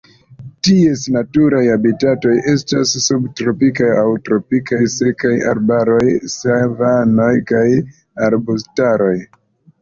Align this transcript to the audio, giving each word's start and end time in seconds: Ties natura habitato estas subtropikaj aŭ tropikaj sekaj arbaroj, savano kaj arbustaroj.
Ties 0.67 1.01
natura 1.15 1.59
habitato 1.65 2.31
estas 2.53 2.93
subtropikaj 3.07 3.89
aŭ 4.05 4.07
tropikaj 4.29 4.79
sekaj 4.95 5.35
arbaroj, 5.53 6.07
savano 6.37 7.29
kaj 7.53 7.63
arbustaroj. 8.31 9.15